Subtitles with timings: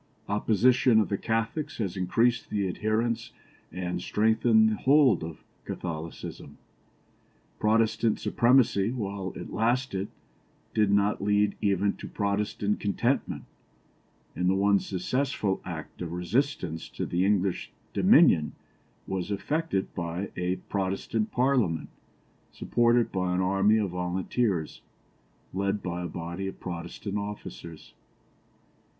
[0.27, 3.33] Oppression of the Catholics has increased the adherents
[3.71, 6.57] and strengthened the hold of Catholicism.
[7.59, 10.07] Protestant supremacy, while it lasted,
[10.73, 13.43] did not lead even to Protestant contentment,
[14.35, 18.53] and the one successful act of resistance to the English dominion
[19.05, 21.89] was effected by a Protestant Parliament
[22.51, 24.81] supported by an army of volunteers,
[25.53, 27.93] led by a body of Protestant officers.